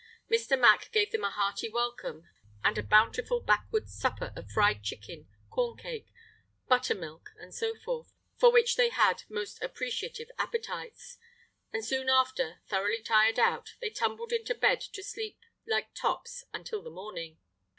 [0.31, 0.59] Mr.
[0.59, 2.27] Mack gave them a hearty welcome
[2.63, 6.11] and a bountiful backwoods supper of fried chicken, corn cake,
[6.67, 11.19] butter milk, and so forth, for which they had most appreciative appetites;
[11.71, 15.37] and soon after, thoroughly tired out, they tumbled into bed to sleep
[15.67, 17.37] like tops until the morning.